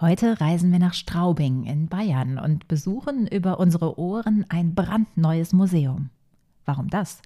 [0.00, 6.08] Heute reisen wir nach Straubing in Bayern und besuchen über unsere Ohren ein brandneues Museum.
[6.64, 7.20] Warum das?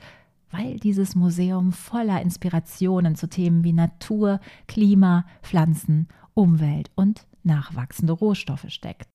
[0.51, 8.67] Weil dieses Museum voller Inspirationen zu Themen wie Natur, Klima, Pflanzen, Umwelt und nachwachsende Rohstoffe
[8.69, 9.09] steckt.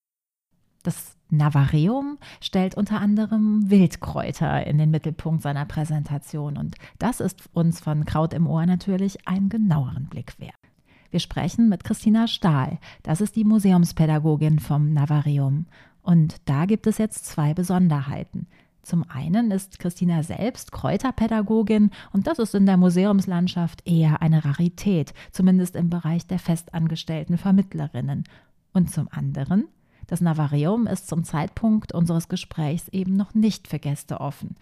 [0.83, 7.81] Das Navareum stellt unter anderem Wildkräuter in den Mittelpunkt seiner Präsentation und das ist uns
[7.81, 10.58] von Kraut im Ohr natürlich einen genaueren Blick wert.
[11.11, 15.65] Wir sprechen mit Christina Stahl, das ist die Museumspädagogin vom Navareum
[16.01, 18.47] und da gibt es jetzt zwei Besonderheiten.
[18.83, 25.13] Zum einen ist Christina selbst Kräuterpädagogin und das ist in der Museumslandschaft eher eine Rarität,
[25.31, 28.23] zumindest im Bereich der festangestellten Vermittlerinnen.
[28.73, 29.65] Und zum anderen
[30.09, 34.55] das Navareum ist zum Zeitpunkt unseres Gesprächs eben noch nicht für Gäste offen.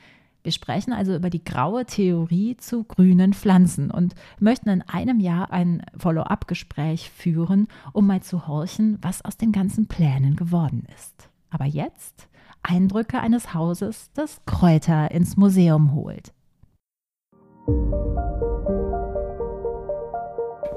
[0.48, 5.52] Wir sprechen also über die graue Theorie zu grünen Pflanzen und möchten in einem Jahr
[5.52, 11.28] ein Follow-up-Gespräch führen, um mal zu horchen, was aus den ganzen Plänen geworden ist.
[11.50, 12.30] Aber jetzt
[12.64, 16.32] Eindrücke eines Hauses, das Kräuter ins Museum holt.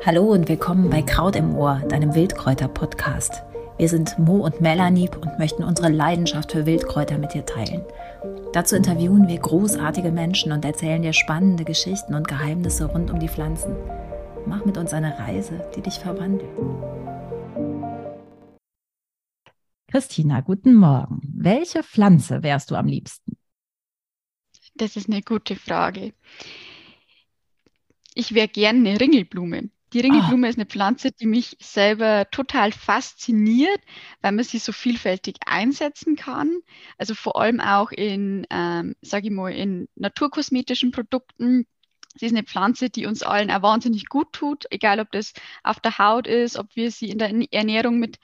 [0.05, 3.44] Hallo und willkommen bei Kraut im Ohr, deinem Wildkräuter-Podcast.
[3.81, 7.83] Wir sind Mo und Melanie und möchten unsere Leidenschaft für Wildkräuter mit dir teilen.
[8.53, 13.31] Dazu interviewen wir großartige Menschen und erzählen dir spannende Geschichten und Geheimnisse rund um die
[13.31, 13.75] Pflanzen.
[14.45, 16.50] Mach mit uns eine Reise, die dich verwandelt.
[19.91, 21.22] Christina, guten Morgen.
[21.34, 23.39] Welche Pflanze wärst du am liebsten?
[24.75, 26.12] Das ist eine gute Frage.
[28.15, 29.70] Ich wäre gerne eine Ringelblume.
[29.92, 30.50] Die Ringelblume oh.
[30.50, 33.80] ist eine Pflanze, die mich selber total fasziniert,
[34.20, 36.58] weil man sie so vielfältig einsetzen kann.
[36.97, 41.66] Also vor allem auch in, ähm, sage ich mal, in naturkosmetischen Produkten.
[42.14, 45.32] Sie ist eine Pflanze, die uns allen auch wahnsinnig gut tut, egal ob das
[45.62, 48.19] auf der Haut ist, ob wir sie in der Ernährung mit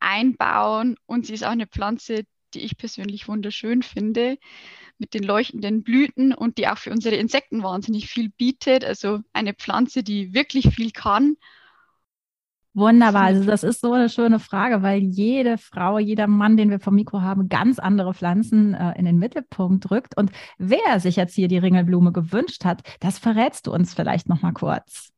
[0.00, 0.96] einbauen.
[1.06, 4.38] Und sie ist auch eine Pflanze, die ich persönlich wunderschön finde
[4.98, 8.84] mit den leuchtenden Blüten und die auch für unsere Insekten wahnsinnig viel bietet.
[8.84, 11.36] Also eine Pflanze, die wirklich viel kann.
[12.74, 13.24] Wunderbar.
[13.24, 16.94] Also das ist so eine schöne Frage, weil jede Frau, jeder Mann, den wir vom
[16.94, 20.16] Mikro haben, ganz andere Pflanzen äh, in den Mittelpunkt rückt.
[20.16, 24.40] Und wer sich jetzt hier die Ringelblume gewünscht hat, das verrätst du uns vielleicht noch
[24.40, 25.12] mal kurz.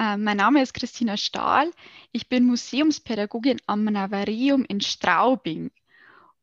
[0.00, 1.70] Äh, mein Name ist Christina Stahl.
[2.10, 5.70] Ich bin Museumspädagogin am Navarium in Straubing.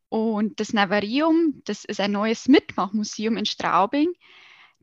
[0.09, 4.13] Und das Navarium, das ist ein neues Mitmachmuseum in Straubing,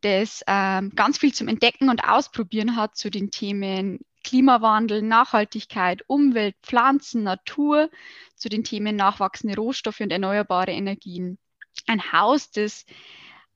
[0.01, 6.57] das ähm, ganz viel zum Entdecken und Ausprobieren hat zu den Themen Klimawandel, Nachhaltigkeit, Umwelt,
[6.63, 7.91] Pflanzen, Natur,
[8.35, 11.39] zu den Themen nachwachsende Rohstoffe und erneuerbare Energien.
[11.87, 12.85] Ein Haus, das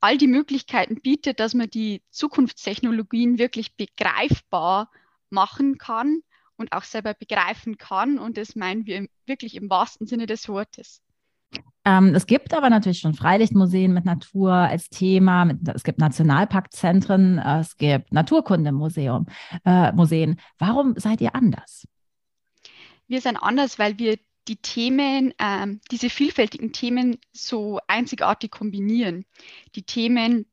[0.01, 4.91] all die Möglichkeiten bietet, dass man die Zukunftstechnologien wirklich begreifbar
[5.31, 6.23] machen kann
[6.57, 8.19] und auch selber begreifen kann.
[8.19, 11.03] Und das meinen wir wirklich im wahrsten Sinne des Wortes.
[11.87, 15.45] Ähm, es gibt aber natürlich schon Freilichtmuseen mit Natur als Thema.
[15.45, 19.27] Mit, es gibt Nationalparkzentren, äh, es gibt Naturkundemuseen.
[19.65, 20.41] Äh, Museen.
[20.59, 21.87] Warum seid ihr anders?
[23.07, 24.19] Wir sind anders, weil wir
[24.49, 29.25] die Themen, ähm, diese vielfältigen Themen so einzigartig kombinieren.
[29.77, 30.47] Die Themen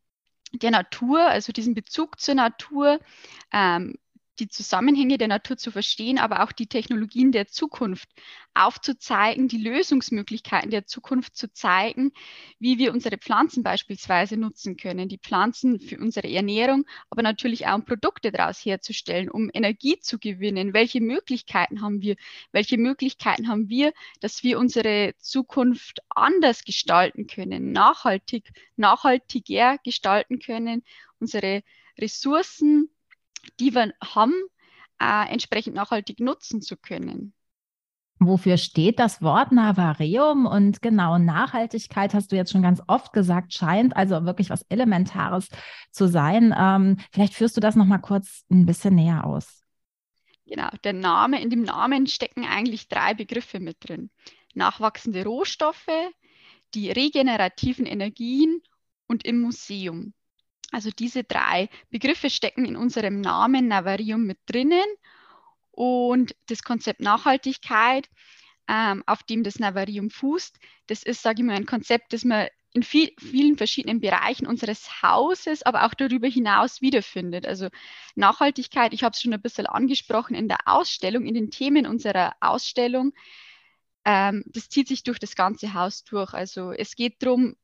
[0.51, 2.99] der Natur, also diesen Bezug zur Natur,
[3.51, 3.95] ähm,
[4.39, 8.09] die Zusammenhänge der Natur zu verstehen, aber auch die Technologien der Zukunft
[8.53, 12.11] aufzuzeigen, die Lösungsmöglichkeiten der Zukunft zu zeigen,
[12.59, 17.75] wie wir unsere Pflanzen beispielsweise nutzen können, die Pflanzen für unsere Ernährung, aber natürlich auch
[17.75, 20.73] um Produkte daraus herzustellen, um Energie zu gewinnen.
[20.73, 22.15] Welche Möglichkeiten haben wir?
[22.51, 30.83] Welche Möglichkeiten haben wir, dass wir unsere Zukunft anders gestalten können, nachhaltig, nachhaltiger gestalten können,
[31.19, 31.63] unsere
[31.97, 32.89] Ressourcen
[33.59, 34.33] die wir haben,
[34.99, 37.33] äh, entsprechend nachhaltig nutzen zu können.
[38.19, 40.45] Wofür steht das Wort Navareum?
[40.45, 45.49] Und genau, Nachhaltigkeit hast du jetzt schon ganz oft gesagt, scheint also wirklich was Elementares
[45.91, 46.55] zu sein.
[46.57, 49.63] Ähm, vielleicht führst du das nochmal kurz ein bisschen näher aus.
[50.45, 54.09] Genau, der Name, in dem Namen stecken eigentlich drei Begriffe mit drin.
[54.53, 55.89] Nachwachsende Rohstoffe,
[56.73, 58.61] die regenerativen Energien
[59.07, 60.13] und im Museum.
[60.73, 64.83] Also diese drei Begriffe stecken in unserem Namen Navarium mit drinnen.
[65.71, 68.09] Und das Konzept Nachhaltigkeit,
[68.67, 72.47] ähm, auf dem das Navarium fußt, das ist, sage ich mal, ein Konzept, das man
[72.73, 77.45] in viel, vielen verschiedenen Bereichen unseres Hauses, aber auch darüber hinaus wiederfindet.
[77.45, 77.69] Also
[78.15, 82.33] Nachhaltigkeit, ich habe es schon ein bisschen angesprochen in der Ausstellung, in den Themen unserer
[82.39, 83.13] Ausstellung.
[84.05, 86.33] Ähm, das zieht sich durch das ganze Haus durch.
[86.33, 87.55] Also es geht darum,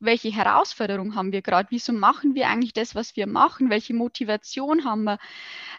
[0.00, 1.70] welche Herausforderungen haben wir gerade?
[1.70, 3.70] Wieso machen wir eigentlich das, was wir machen?
[3.70, 5.18] Welche Motivation haben wir?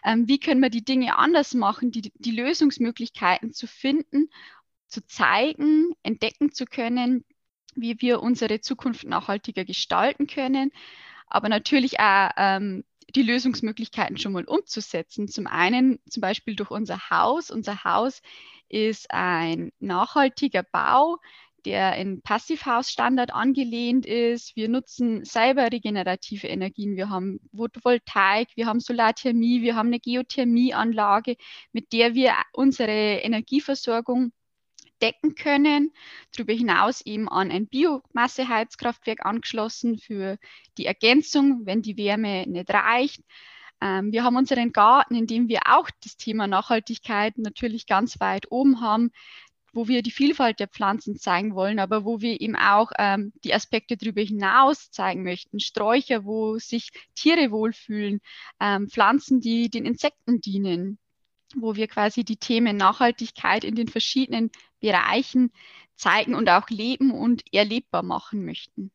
[0.04, 4.30] Ähm, wie können wir die Dinge anders machen, die, die Lösungsmöglichkeiten zu finden,
[4.86, 7.24] zu zeigen, entdecken zu können,
[7.74, 10.72] wie wir unsere Zukunft nachhaltiger gestalten können,
[11.26, 15.28] aber natürlich auch ähm, die Lösungsmöglichkeiten schon mal umzusetzen.
[15.28, 17.50] Zum einen zum Beispiel durch unser Haus.
[17.50, 18.22] Unser Haus
[18.68, 21.18] ist ein nachhaltiger Bau,
[21.66, 24.54] der in Passivhausstandard angelehnt ist.
[24.54, 26.96] Wir nutzen selber regenerative Energien.
[26.96, 31.36] Wir haben Photovoltaik, wir haben Solarthermie, wir haben eine Geothermieanlage,
[31.72, 34.32] mit der wir unsere Energieversorgung
[35.02, 35.92] decken können.
[36.34, 40.38] Darüber hinaus eben an ein Biomasseheizkraftwerk angeschlossen für
[40.78, 43.22] die Ergänzung, wenn die Wärme nicht reicht.
[43.82, 48.50] Ähm, wir haben unseren Garten, in dem wir auch das Thema Nachhaltigkeit natürlich ganz weit
[48.50, 49.10] oben haben
[49.76, 53.52] wo wir die Vielfalt der Pflanzen zeigen wollen, aber wo wir eben auch ähm, die
[53.52, 55.60] Aspekte darüber hinaus zeigen möchten.
[55.60, 58.20] Sträucher, wo sich Tiere wohlfühlen,
[58.58, 60.98] ähm, Pflanzen, die den Insekten dienen,
[61.54, 64.50] wo wir quasi die Themen Nachhaltigkeit in den verschiedenen
[64.80, 65.52] Bereichen
[65.94, 68.90] zeigen und auch leben und erlebbar machen möchten.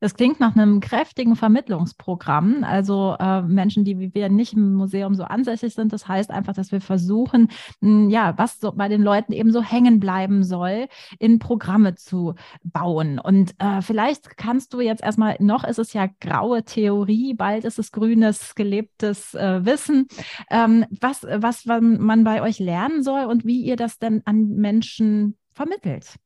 [0.00, 2.64] Das klingt nach einem kräftigen Vermittlungsprogramm.
[2.64, 5.92] Also äh, Menschen, die wie wir nicht im Museum so ansässig sind.
[5.92, 7.48] Das heißt einfach, dass wir versuchen,
[7.80, 10.88] mh, hm, ja, was so bei den Leuten eben so hängen bleiben soll,
[11.18, 13.18] in Programme zu bauen.
[13.18, 17.78] Und äh, vielleicht kannst du jetzt erstmal, noch ist es ja graue Theorie, bald ist
[17.78, 20.08] es grünes, gelebtes äh, Wissen,
[20.50, 25.38] ähm, was, was man bei euch lernen soll und wie ihr das denn an Menschen
[25.52, 26.16] vermittelt.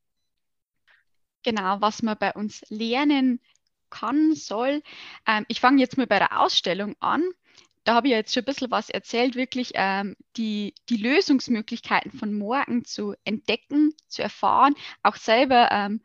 [1.43, 3.39] Genau, was man bei uns lernen
[3.91, 4.81] kann, soll.
[5.27, 7.23] Ähm, ich fange jetzt mal bei der Ausstellung an.
[7.83, 12.33] Da habe ich jetzt schon ein bisschen was erzählt, wirklich ähm, die, die Lösungsmöglichkeiten von
[12.33, 16.01] morgen zu entdecken, zu erfahren, auch selber ähm,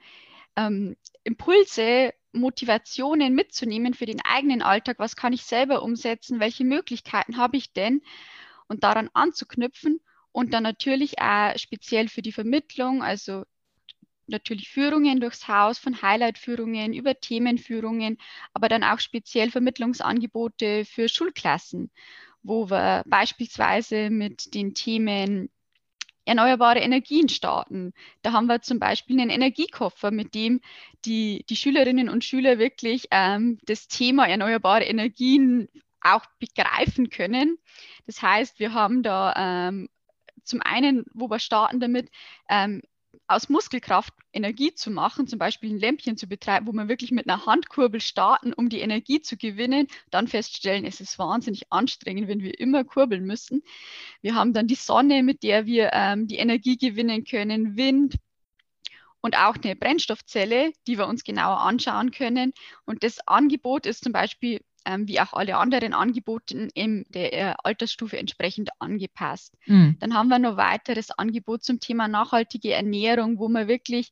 [0.56, 4.98] ähm, Impulse, Motivationen mitzunehmen für den eigenen Alltag.
[4.98, 6.40] Was kann ich selber umsetzen?
[6.40, 8.02] Welche Möglichkeiten habe ich denn?
[8.68, 10.00] Und daran anzuknüpfen
[10.32, 13.44] und dann natürlich auch speziell für die Vermittlung, also
[14.26, 18.18] natürlich Führungen durchs Haus, von Highlight-Führungen über Themenführungen,
[18.52, 21.90] aber dann auch speziell Vermittlungsangebote für Schulklassen,
[22.42, 25.50] wo wir beispielsweise mit den Themen
[26.26, 27.92] erneuerbare Energien starten.
[28.22, 30.60] Da haben wir zum Beispiel einen Energiekoffer, mit dem
[31.04, 35.68] die, die Schülerinnen und Schüler wirklich ähm, das Thema erneuerbare Energien
[36.00, 37.58] auch begreifen können.
[38.06, 39.88] Das heißt, wir haben da ähm,
[40.42, 42.10] zum einen, wo wir starten damit,
[42.48, 42.82] ähm,
[43.28, 47.28] aus Muskelkraft Energie zu machen, zum Beispiel ein Lämpchen zu betreiben, wo wir wirklich mit
[47.28, 52.42] einer Handkurbel starten, um die Energie zu gewinnen, dann feststellen, es ist wahnsinnig anstrengend, wenn
[52.42, 53.62] wir immer kurbeln müssen.
[54.22, 58.16] Wir haben dann die Sonne, mit der wir ähm, die Energie gewinnen können, Wind,
[59.26, 62.52] und auch eine Brennstoffzelle, die wir uns genauer anschauen können.
[62.84, 67.54] Und das Angebot ist zum Beispiel ähm, wie auch alle anderen Angebote in der äh,
[67.62, 69.54] Altersstufe entsprechend angepasst.
[69.66, 69.96] Mhm.
[70.00, 74.10] Dann haben wir noch weiteres Angebot zum Thema nachhaltige Ernährung, wo wir wirklich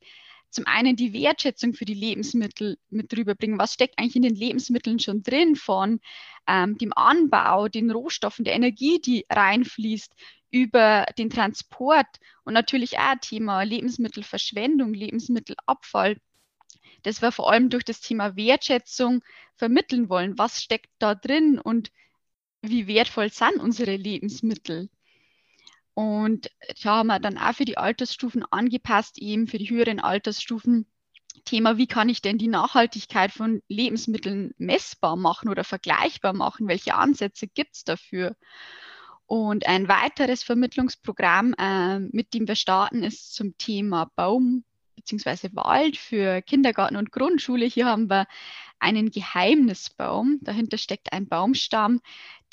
[0.51, 3.59] zum einen die Wertschätzung für die Lebensmittel mit rüberbringen.
[3.59, 5.99] Was steckt eigentlich in den Lebensmitteln schon drin von
[6.47, 10.13] ähm, dem Anbau, den Rohstoffen, der Energie, die reinfließt,
[10.51, 12.07] über den Transport
[12.45, 16.17] und natürlich auch Thema Lebensmittelverschwendung, Lebensmittelabfall
[17.05, 19.23] das wir vor allem durch das Thema Wertschätzung
[19.55, 20.37] vermitteln wollen.
[20.37, 21.91] Was steckt da drin und
[22.61, 24.89] wie wertvoll sind unsere Lebensmittel?
[25.93, 26.49] Und
[26.83, 30.87] da haben wir dann auch für die Altersstufen angepasst, eben für die höheren Altersstufen.
[31.45, 36.67] Thema, wie kann ich denn die Nachhaltigkeit von Lebensmitteln messbar machen oder vergleichbar machen?
[36.67, 38.35] Welche Ansätze gibt es dafür?
[39.27, 44.63] Und ein weiteres Vermittlungsprogramm, äh, mit dem wir starten, ist zum Thema Baum,
[44.95, 45.49] bzw.
[45.53, 47.65] Wald für Kindergarten und Grundschule.
[47.65, 48.27] Hier haben wir
[48.79, 50.39] einen Geheimnisbaum.
[50.41, 52.01] Dahinter steckt ein Baumstamm,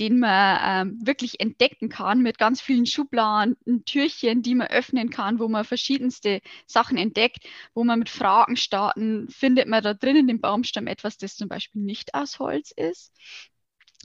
[0.01, 5.39] den man ähm, wirklich entdecken kann mit ganz vielen Schubladen, Türchen, die man öffnen kann,
[5.39, 10.27] wo man verschiedenste Sachen entdeckt, wo man mit Fragen starten, findet man da drin in
[10.27, 13.13] dem Baumstamm etwas, das zum Beispiel nicht aus Holz ist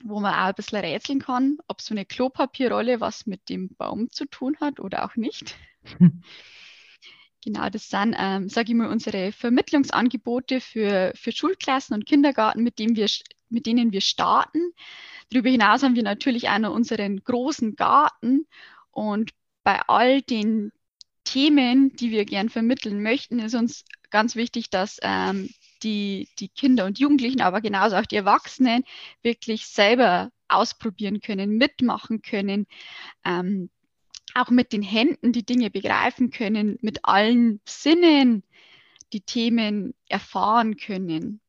[0.04, 4.12] wo man auch ein bisschen rätseln kann, ob so eine Klopapierrolle was mit dem Baum
[4.12, 5.56] zu tun hat oder auch nicht.
[7.48, 12.78] Genau, das sind, ähm, sage ich mal, unsere Vermittlungsangebote für, für Schulklassen und Kindergarten, mit,
[12.78, 13.08] dem wir,
[13.48, 14.60] mit denen wir starten.
[15.30, 18.48] Darüber hinaus haben wir natürlich auch noch unseren großen Garten
[18.92, 19.32] und
[19.64, 20.74] bei all den
[21.24, 25.50] Themen, die wir gern vermitteln möchten, ist uns ganz wichtig, dass ähm,
[25.84, 28.84] die, die Kinder und Jugendlichen, aber genauso auch die Erwachsenen
[29.22, 32.68] wirklich selber ausprobieren können, mitmachen können,
[33.24, 33.70] ähm,
[34.42, 38.44] auch mit den Händen die Dinge begreifen können, mit allen Sinnen
[39.14, 41.42] die Themen erfahren können.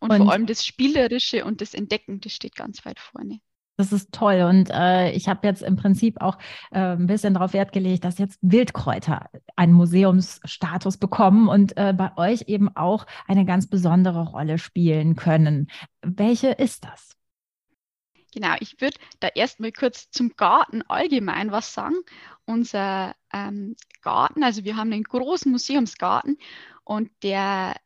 [0.00, 3.40] Und, und vor allem das Spielerische und das Entdecken, das steht ganz weit vorne.
[3.76, 4.42] Das ist toll.
[4.42, 6.36] Und äh, ich habe jetzt im Prinzip auch
[6.70, 12.16] äh, ein bisschen darauf Wert gelegt, dass jetzt Wildkräuter einen Museumsstatus bekommen und äh, bei
[12.16, 15.68] euch eben auch eine ganz besondere Rolle spielen können.
[16.02, 17.16] Welche ist das?
[18.32, 21.96] Genau, ich würde da erstmal kurz zum Garten allgemein was sagen.
[22.46, 26.38] Unser ähm, Garten, also wir haben einen großen Museumsgarten
[26.84, 27.76] und der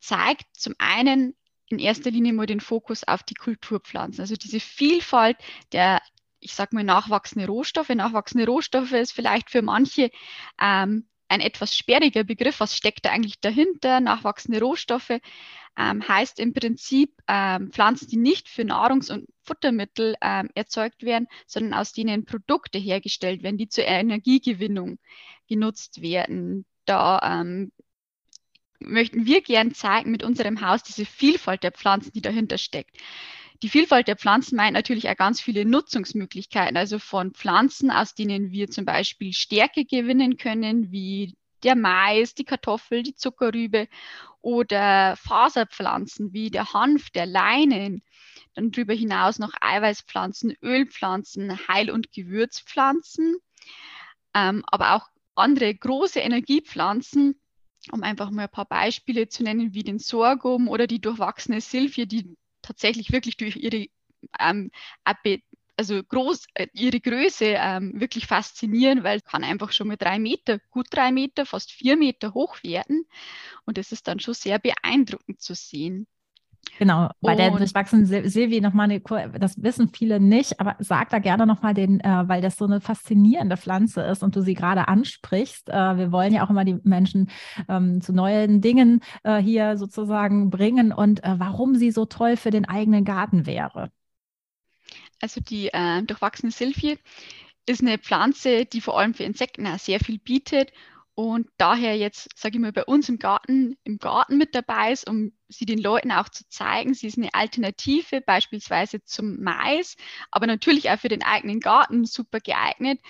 [0.00, 1.34] zeigt zum einen
[1.66, 4.20] in erster Linie mal den Fokus auf die Kulturpflanzen.
[4.22, 5.36] Also diese Vielfalt
[5.72, 6.00] der,
[6.40, 7.90] ich sage mal, nachwachsende Rohstoffe.
[7.90, 10.10] Nachwachsende Rohstoffe ist vielleicht für manche
[10.60, 12.60] ähm, ein etwas sperriger Begriff.
[12.60, 14.00] Was steckt da eigentlich dahinter?
[14.00, 15.20] Nachwachsende Rohstoffe
[15.78, 21.28] ähm, heißt im Prinzip ähm, Pflanzen, die nicht für Nahrungs- und Futtermittel ähm, erzeugt werden,
[21.46, 24.98] sondern aus denen Produkte hergestellt werden, die zur Energiegewinnung
[25.46, 26.64] genutzt werden.
[26.84, 27.70] Da ähm,
[28.80, 32.96] möchten wir gern zeigen mit unserem Haus diese Vielfalt der Pflanzen, die dahinter steckt.
[33.62, 38.52] Die Vielfalt der Pflanzen meint natürlich auch ganz viele Nutzungsmöglichkeiten, also von Pflanzen, aus denen
[38.52, 41.34] wir zum Beispiel Stärke gewinnen können, wie
[41.64, 43.88] der Mais, die Kartoffel, die Zuckerrübe
[44.40, 48.02] oder Faserpflanzen wie der Hanf, der Leinen.
[48.54, 53.38] Dann darüber hinaus noch Eiweißpflanzen, Ölpflanzen, Heil- und Gewürzpflanzen,
[54.34, 57.40] ähm, aber auch andere große Energiepflanzen,
[57.90, 62.06] um einfach mal ein paar Beispiele zu nennen, wie den Sorghum oder die durchwachsene Silphie,
[62.06, 62.36] die
[62.68, 63.86] tatsächlich wirklich durch ihre
[64.38, 64.70] ähm,
[65.76, 70.58] also groß, äh, ihre Größe ähm, wirklich faszinieren, weil kann einfach schon mit drei Meter,
[70.70, 73.06] gut drei Meter, fast vier Meter hoch werden.
[73.64, 76.06] Und das ist dann schon sehr beeindruckend zu sehen.
[76.78, 79.00] Genau, bei und, der durchwachsenen Silvi nochmal eine,
[79.38, 82.80] das wissen viele nicht, aber sag da gerne nochmal den, äh, weil das so eine
[82.80, 85.70] faszinierende Pflanze ist und du sie gerade ansprichst.
[85.70, 87.30] Äh, wir wollen ja auch immer die Menschen
[87.68, 92.50] ähm, zu neuen Dingen äh, hier sozusagen bringen und äh, warum sie so toll für
[92.50, 93.90] den eigenen Garten wäre.
[95.20, 96.98] Also die äh, durchwachsene Silphie
[97.66, 100.72] ist eine Pflanze, die vor allem für Insekten auch sehr viel bietet
[101.18, 105.10] und daher jetzt, sage ich mal, bei uns im Garten, im Garten mit dabei ist,
[105.10, 109.96] um sie den Leuten auch zu zeigen, sie ist eine Alternative beispielsweise zum Mais,
[110.30, 113.00] aber natürlich auch für den eigenen Garten super geeignet.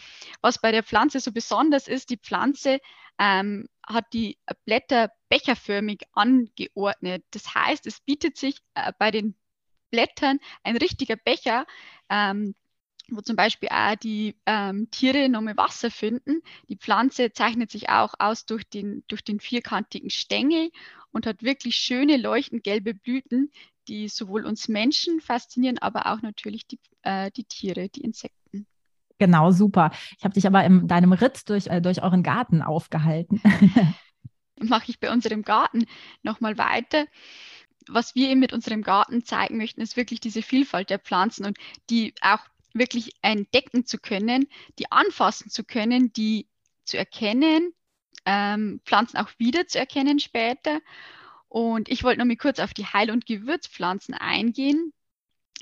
[0.41, 2.79] Was bei der Pflanze so besonders ist, die Pflanze
[3.19, 7.27] ähm, hat die Blätter becherförmig angeordnet.
[7.33, 9.35] Das heißt, es bietet sich äh, bei den
[9.91, 11.67] Blättern ein richtiger Becher,
[12.09, 12.55] ähm,
[13.11, 16.43] wo zum Beispiel auch die ähm, Tiere nochmal Wasser finden.
[16.69, 20.71] Die Pflanze zeichnet sich auch aus durch den, durch den vierkantigen Stängel
[21.11, 23.50] und hat wirklich schöne leuchtend gelbe Blüten,
[23.88, 28.67] die sowohl uns Menschen faszinieren, aber auch natürlich die, äh, die Tiere, die Insekten.
[29.19, 29.91] Genau, super.
[30.17, 33.41] Ich habe dich aber in deinem Ritt durch, äh, durch euren Garten aufgehalten.
[34.61, 35.87] Mache ich bei unserem Garten
[36.23, 37.07] nochmal weiter
[37.91, 41.57] was wir eben mit unserem Garten zeigen möchten, ist wirklich diese Vielfalt der Pflanzen und
[41.88, 42.41] die auch
[42.73, 44.47] wirklich entdecken zu können,
[44.79, 46.49] die anfassen zu können, die
[46.85, 47.73] zu erkennen,
[48.25, 50.81] ähm, Pflanzen auch wieder zu erkennen später.
[51.49, 54.93] Und ich wollte noch mal kurz auf die Heil- und Gewürzpflanzen eingehen.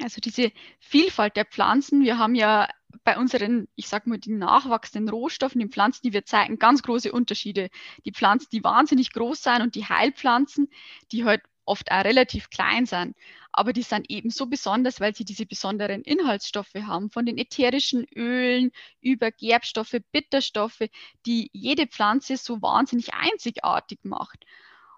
[0.03, 2.03] Also diese Vielfalt der Pflanzen.
[2.03, 2.69] Wir haben ja
[3.05, 7.13] bei unseren, ich sag mal, die nachwachsenden Rohstoffen, den Pflanzen, die wir zeigen, ganz große
[7.13, 7.71] Unterschiede.
[8.05, 10.69] Die Pflanzen, die wahnsinnig groß sind und die Heilpflanzen,
[11.13, 13.17] die halt oft auch relativ klein sind.
[13.53, 18.07] Aber die sind eben so besonders, weil sie diese besonderen Inhaltsstoffe haben, von den ätherischen
[18.15, 18.71] Ölen
[19.01, 20.89] über Gerbstoffe, Bitterstoffe,
[21.25, 24.45] die jede Pflanze so wahnsinnig einzigartig macht.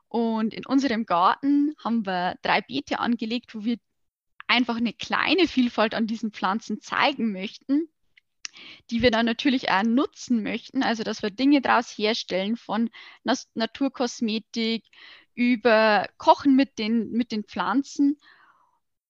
[0.09, 3.79] Und in unserem Garten haben wir drei Beete angelegt, wo wir
[4.47, 7.89] einfach eine kleine Vielfalt an diesen Pflanzen zeigen möchten,
[8.91, 10.83] die wir dann natürlich auch nutzen möchten.
[10.83, 12.91] Also, dass wir Dinge daraus herstellen von
[13.55, 14.85] Naturkosmetik
[15.39, 18.19] über Kochen mit den, mit den Pflanzen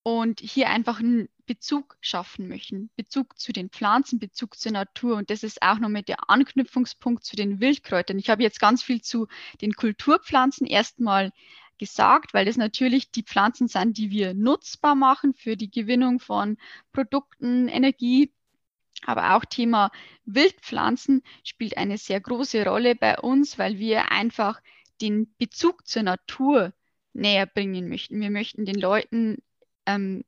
[0.02, 2.90] und hier einfach einen Bezug schaffen möchten.
[2.96, 5.16] Bezug zu den Pflanzen, Bezug zur Natur.
[5.16, 8.18] Und das ist auch nochmal der Anknüpfungspunkt zu den Wildkräutern.
[8.18, 9.26] Ich habe jetzt ganz viel zu
[9.62, 11.32] den Kulturpflanzen erstmal
[11.78, 16.58] gesagt, weil das natürlich die Pflanzen sind, die wir nutzbar machen für die Gewinnung von
[16.92, 18.34] Produkten, Energie.
[19.06, 19.90] Aber auch Thema
[20.26, 24.60] Wildpflanzen spielt eine sehr große Rolle bei uns, weil wir einfach
[25.00, 26.72] den Bezug zur Natur
[27.12, 28.20] näher bringen möchten.
[28.20, 29.38] Wir möchten den Leuten
[29.86, 30.24] ähm,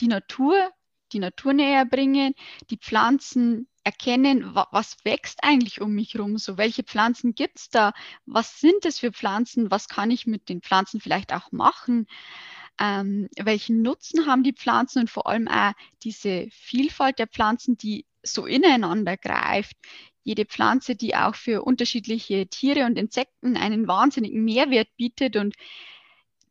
[0.00, 0.70] die Natur,
[1.12, 2.34] die Natur näher bringen,
[2.70, 7.68] die Pflanzen erkennen, wa was wächst eigentlich um mich herum, so welche Pflanzen gibt es
[7.68, 7.92] da,
[8.24, 12.06] was sind es für Pflanzen, was kann ich mit den Pflanzen vielleicht auch machen,
[12.80, 15.72] ähm, welchen Nutzen haben die Pflanzen und vor allem auch
[16.02, 19.76] diese Vielfalt der Pflanzen, die so ineinander greift
[20.24, 25.54] jede Pflanze, die auch für unterschiedliche Tiere und Insekten einen wahnsinnigen Mehrwert bietet und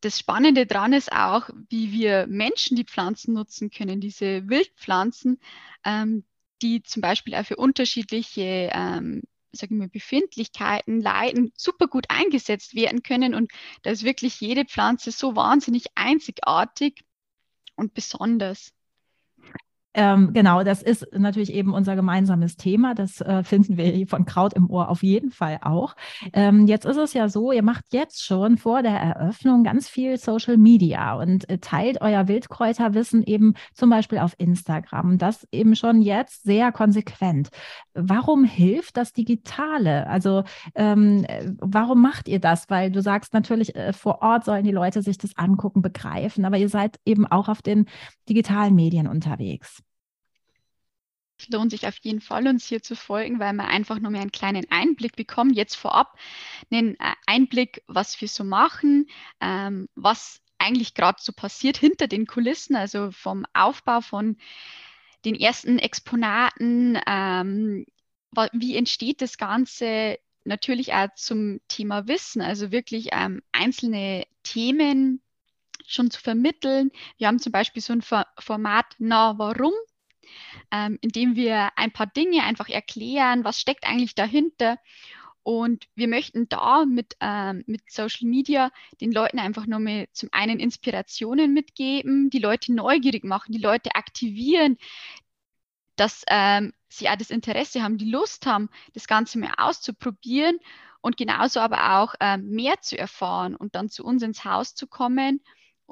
[0.02, 5.40] das Spannende daran ist auch, wie wir Menschen die Pflanzen nutzen können, diese Wildpflanzen,
[5.86, 6.26] ähm,
[6.62, 9.22] die zum Beispiel auch für unterschiedliche ähm,
[9.54, 13.34] sagen wir, Befindlichkeiten, Leiden super gut eingesetzt werden können.
[13.36, 13.52] Und
[13.84, 17.06] da ist wirklich jede Pflanze so wahnsinnig einzigartig
[17.76, 18.74] und besonders.
[19.94, 22.96] Ähm, genau, das ist natürlich eben unser gemeinsames Thema.
[22.96, 25.96] Das äh, finden wir von Kraut im Ohr auf jeden Fall auch.
[26.34, 30.18] Ähm, jetzt ist es ja so, ihr macht jetzt schon vor der Eröffnung ganz viel
[30.18, 35.18] Social Media und äh, teilt euer Wildkräuterwissen eben zum Beispiel auf Instagram.
[35.18, 37.50] Das eben schon jetzt sehr konsequent.
[37.94, 40.08] Warum hilft das Digitale?
[40.08, 40.44] Also
[40.76, 42.70] ähm, äh, warum macht ihr das?
[42.70, 46.58] Weil du sagst natürlich, äh, vor Ort sollen die Leute sich das angucken, begreifen, aber
[46.58, 47.86] ihr seid eben auch auf den
[48.28, 49.83] digitalen Medien unterwegs.
[51.50, 54.32] Lohnt sich auf jeden Fall, uns hier zu folgen, weil man einfach nur mehr einen
[54.32, 55.56] kleinen Einblick bekommt.
[55.56, 56.18] Jetzt vorab
[56.72, 59.08] einen äh, Einblick, was wir so machen,
[59.40, 64.38] ähm, was eigentlich gerade so passiert hinter den Kulissen, also vom Aufbau von
[65.26, 67.86] den ersten Exponaten, ähm,
[68.52, 75.22] wie entsteht das Ganze, natürlich auch zum Thema Wissen, also wirklich ähm, einzelne Themen
[75.86, 76.92] schon zu vermitteln.
[77.18, 79.74] Wir haben zum Beispiel so ein Format Na, warum?
[80.72, 84.78] Ähm, indem wir ein paar Dinge einfach erklären, was steckt eigentlich dahinter.
[85.44, 90.30] Und wir möchten da mit, ähm, mit Social Media den Leuten einfach nur mal zum
[90.32, 94.78] einen Inspirationen mitgeben, die Leute neugierig machen, die Leute aktivieren,
[95.98, 100.60] dass ähm, sie auch das Interesse haben, die Lust haben, das Ganze mal auszuprobieren
[101.02, 104.88] und genauso aber auch ähm, mehr zu erfahren und dann zu uns ins Haus zu
[104.88, 105.42] kommen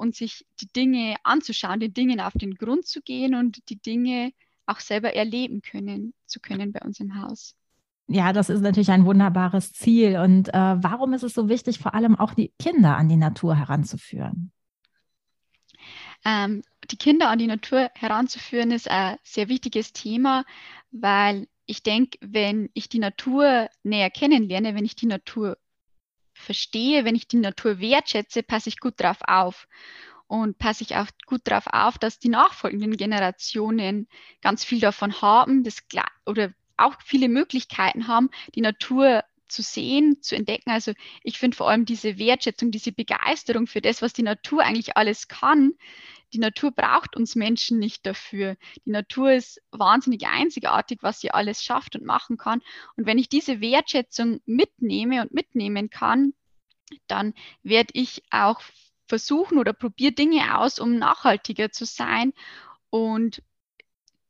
[0.02, 4.32] und sich die Dinge anzuschauen, den Dingen auf den Grund zu gehen und die Dinge
[4.66, 7.54] auch selber erleben können, zu können bei uns im Haus.
[8.08, 10.18] Ja, das ist natürlich ein wunderbares Ziel.
[10.18, 13.56] Und äh, warum ist es so wichtig, vor allem auch die Kinder an die Natur
[13.56, 14.50] heranzuführen?
[16.24, 20.44] Ähm, die Kinder an die Natur heranzuführen ist ein sehr wichtiges Thema,
[20.90, 25.58] weil ich denke, wenn ich die Natur näher kennenlerne, wenn ich die Natur
[26.42, 29.68] verstehe, wenn ich die Natur wertschätze, passe ich gut drauf auf
[30.26, 34.08] und passe ich auch gut darauf auf, dass die nachfolgenden Generationen
[34.40, 35.82] ganz viel davon haben das,
[36.26, 40.70] oder auch viele Möglichkeiten haben, die Natur zu sehen, zu entdecken.
[40.70, 44.96] Also ich finde vor allem diese Wertschätzung, diese Begeisterung für das, was die Natur eigentlich
[44.96, 45.74] alles kann.
[46.32, 48.56] Die Natur braucht uns Menschen nicht dafür.
[48.86, 52.62] Die Natur ist wahnsinnig einzigartig, was sie alles schafft und machen kann.
[52.96, 56.32] Und wenn ich diese Wertschätzung mitnehme und mitnehmen kann,
[57.06, 58.60] dann werde ich auch
[59.06, 62.32] versuchen oder probiere Dinge aus, um nachhaltiger zu sein
[62.90, 63.42] und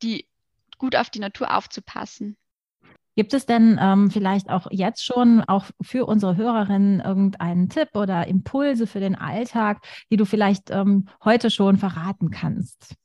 [0.01, 0.27] die
[0.77, 2.37] gut auf die Natur aufzupassen.
[3.15, 8.27] Gibt es denn ähm, vielleicht auch jetzt schon auch für unsere Hörerinnen irgendeinen Tipp oder
[8.27, 12.95] Impulse für den Alltag, die du vielleicht ähm, heute schon verraten kannst?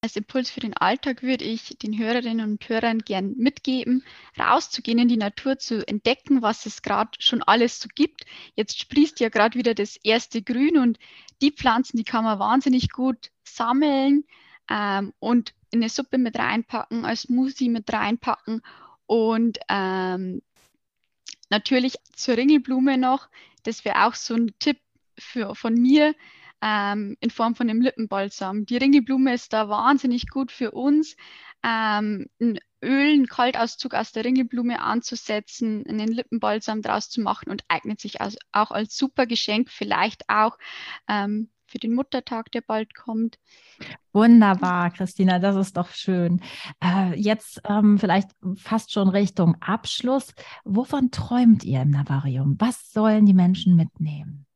[0.00, 4.04] Als Impuls für den Alltag würde ich den Hörerinnen und Hörern gern mitgeben,
[4.38, 8.24] rauszugehen in die Natur, zu entdecken, was es gerade schon alles so gibt.
[8.54, 11.00] Jetzt sprießt ja gerade wieder das erste Grün und
[11.42, 14.24] die Pflanzen, die kann man wahnsinnig gut sammeln
[14.70, 18.62] ähm, und in eine Suppe mit reinpacken, als Smoothie mit reinpacken
[19.06, 20.42] und ähm,
[21.50, 23.28] natürlich zur Ringelblume noch.
[23.64, 24.78] Das wäre auch so ein Tipp
[25.18, 26.14] für, von mir
[26.62, 28.66] ähm, in Form von einem Lippenbalsam.
[28.66, 31.16] Die Ringelblume ist da wahnsinnig gut für uns.
[31.62, 37.64] Ähm, ein Öl, einen Kaltauszug aus der Ringelblume anzusetzen, einen Lippenbalsam draus zu machen und
[37.68, 40.58] eignet sich als, auch als super Geschenk, vielleicht auch
[41.08, 43.38] ähm, für den Muttertag, der bald kommt.
[44.12, 46.40] Wunderbar, Christina, das ist doch schön.
[46.82, 50.34] Äh, jetzt ähm, vielleicht fast schon Richtung Abschluss.
[50.64, 52.56] Wovon träumt ihr im Navarium?
[52.58, 54.47] Was sollen die Menschen mitnehmen?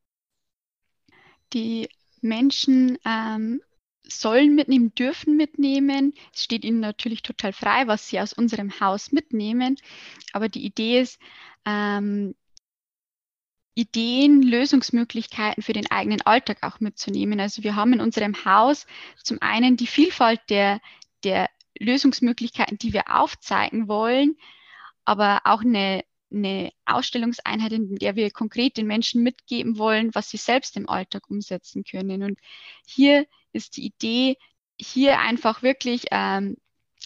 [1.53, 1.88] Die
[2.21, 3.61] Menschen ähm,
[4.05, 6.15] sollen mitnehmen, dürfen mitnehmen.
[6.33, 9.77] Es steht ihnen natürlich total frei, was sie aus unserem Haus mitnehmen.
[10.33, 11.19] Aber die Idee ist,
[11.65, 12.35] ähm,
[13.75, 17.41] Ideen, Lösungsmöglichkeiten für den eigenen Alltag auch mitzunehmen.
[17.41, 18.87] Also wir haben in unserem Haus
[19.23, 20.81] zum einen die Vielfalt der,
[21.25, 24.37] der Lösungsmöglichkeiten, die wir aufzeigen wollen,
[25.05, 30.37] aber auch eine eine Ausstellungseinheit, in der wir konkret den Menschen mitgeben wollen, was sie
[30.37, 32.23] selbst im Alltag umsetzen können.
[32.23, 32.38] Und
[32.87, 34.37] hier ist die Idee,
[34.79, 36.57] hier einfach wirklich ähm,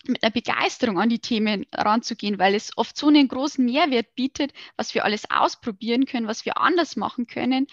[0.06, 4.52] mit einer Begeisterung an die Themen ranzugehen, weil es oft so einen großen Mehrwert bietet,
[4.76, 7.66] was wir alles ausprobieren können, was wir anders machen können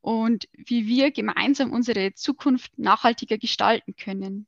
[0.00, 4.46] und wie wir gemeinsam unsere Zukunft nachhaltiger gestalten können.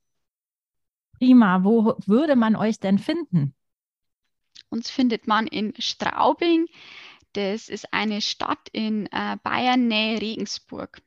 [1.19, 3.55] Prima, wo würde man euch denn finden?
[4.69, 6.67] Uns findet man in Straubing.
[7.33, 11.03] Das ist eine Stadt in äh, Bayern, Nähe Regensburg.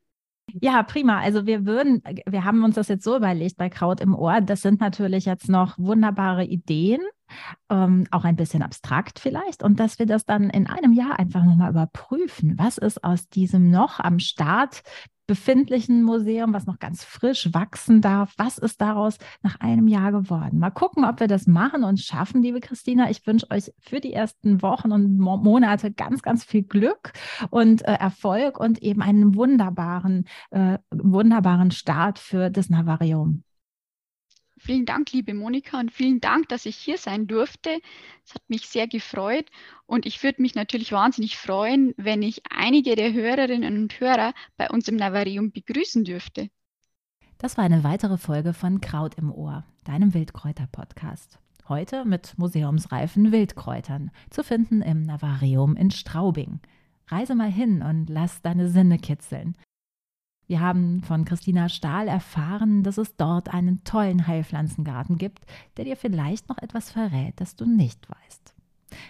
[0.61, 1.19] Ja, prima.
[1.19, 4.41] Also wir würden, wir haben uns das jetzt so überlegt bei Kraut im Ohr.
[4.41, 7.01] Das sind natürlich jetzt noch wunderbare Ideen,
[7.69, 9.63] ähm, auch ein bisschen abstrakt vielleicht.
[9.63, 12.55] Und dass wir das dann in einem Jahr einfach nochmal überprüfen.
[12.57, 14.81] Was ist aus diesem noch am Start
[15.29, 18.33] befindlichen Museum, was noch ganz frisch wachsen darf.
[18.37, 20.57] Was ist daraus nach einem Jahr geworden?
[20.57, 23.11] Mal gucken, ob wir das machen und schaffen, liebe Christina.
[23.11, 27.13] Ich wünsche euch für die ersten Wochen und Mo Monate ganz, ganz viel Glück
[27.51, 33.43] und äh, Erfolg und eben einen wunderbaren, äh, wunderbaren Start für das Navarium.
[34.59, 37.79] Vielen Dank, liebe Monika, und vielen Dank, dass ich hier sein durfte.
[38.25, 39.45] Es hat mich sehr gefreut
[39.85, 44.69] und ich würde mich natürlich wahnsinnig freuen, wenn ich einige der Hörerinnen und Hörer bei
[44.69, 46.49] uns im Navarium begrüßen dürfte.
[47.37, 51.39] Das war eine weitere Folge von Kraut im Ohr, deinem Wildkräuter-Podcast.
[51.69, 56.59] Heute mit museumsreifen Wildkräutern, zu finden im Navarium in Straubing.
[57.07, 59.55] Reise mal hin und lass deine Sinne kitzeln.
[60.49, 65.45] Wir haben von Christina Stahl erfahren, dass es dort einen tollen Heilpflanzengarten gibt,
[65.77, 68.55] der dir vielleicht noch etwas verrät, das du nicht weißt.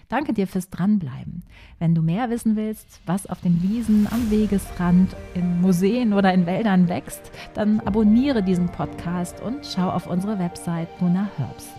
[0.10, 1.44] Danke dir fürs Dranbleiben.
[1.80, 6.46] Wenn du mehr wissen willst, was auf den Wiesen, am Wegesrand, in Museen oder in
[6.46, 11.70] Wäldern wächst, dann abonniere diesen Podcast und schau auf unsere Website Luna Herbs.